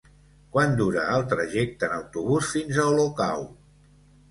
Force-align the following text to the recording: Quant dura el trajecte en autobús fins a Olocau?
Quant 0.53 0.71
dura 0.79 1.03
el 1.17 1.25
trajecte 1.35 1.87
en 1.89 1.95
autobús 1.99 2.51
fins 2.55 2.83
a 2.83 2.89
Olocau? 2.95 3.49